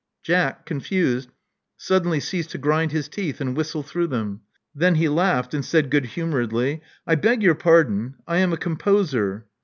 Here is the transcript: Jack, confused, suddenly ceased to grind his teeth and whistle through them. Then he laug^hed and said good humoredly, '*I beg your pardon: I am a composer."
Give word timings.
Jack, 0.23 0.65
confused, 0.65 1.29
suddenly 1.77 2.19
ceased 2.19 2.49
to 2.49 2.57
grind 2.57 2.91
his 2.91 3.07
teeth 3.07 3.39
and 3.39 3.55
whistle 3.55 3.83
through 3.83 4.07
them. 4.07 4.41
Then 4.73 4.95
he 4.95 5.05
laug^hed 5.05 5.53
and 5.53 5.63
said 5.63 5.91
good 5.91 6.05
humoredly, 6.07 6.81
'*I 7.05 7.13
beg 7.13 7.43
your 7.43 7.53
pardon: 7.53 8.15
I 8.27 8.37
am 8.39 8.51
a 8.51 8.57
composer." 8.57 9.45